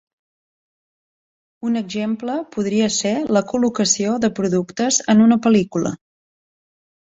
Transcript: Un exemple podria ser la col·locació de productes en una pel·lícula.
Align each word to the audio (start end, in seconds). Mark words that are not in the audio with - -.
Un 1.69 1.77
exemple 1.81 2.37
podria 2.57 2.89
ser 2.97 3.13
la 3.39 3.45
col·locació 3.53 4.17
de 4.27 4.33
productes 4.41 5.01
en 5.17 5.25
una 5.29 5.41
pel·lícula. 5.47 5.95